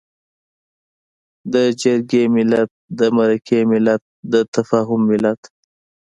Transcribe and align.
د 1.53 1.55
جرګې 1.81 2.23
ملت، 2.35 2.69
د 2.99 3.01
مرکې 3.17 3.59
ملت، 3.71 4.01
د 4.31 4.33
تفاهم 4.53 5.01
ملت. 5.11 5.41